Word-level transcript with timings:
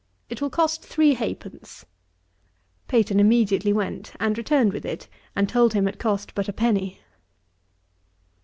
It 0.31 0.41
will 0.41 0.49
cost 0.49 0.81
three 0.81 1.13
half 1.13 1.37
pence.' 1.41 1.85
Peyton 2.87 3.19
immediately 3.19 3.71
went, 3.71 4.13
and 4.19 4.35
returned 4.35 4.73
with 4.73 4.83
it, 4.83 5.07
and 5.35 5.47
told 5.47 5.73
him 5.75 5.87
it 5.87 5.99
cost 5.99 6.33
but 6.33 6.49
a 6.49 6.53
penny. 6.53 6.99